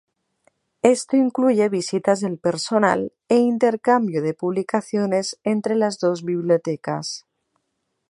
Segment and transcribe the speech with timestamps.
[0.81, 7.27] Esto incluye visitas del personal e intercambio de publicaciones entre las dos bibliotecas.